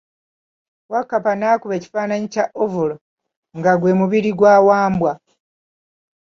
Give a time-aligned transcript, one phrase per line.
[0.91, 2.95] Wakkapa n'akuba ekifaananyi kya ovolo
[3.57, 5.11] nga gwe mubiri gwa Wambwa.